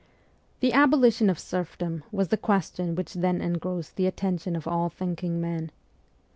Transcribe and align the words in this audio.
The 0.61 0.73
abolition 0.73 1.29
of 1.29 1.37
serfdom 1.37 2.03
was 2.11 2.29
the 2.29 2.35
question 2.35 2.95
which 2.95 3.13
then 3.13 3.39
engrossed 3.39 3.97
the 3.97 4.07
attention 4.07 4.55
of 4.55 4.67
all 4.67 4.89
thinking 4.89 5.39
men. 5.39 5.71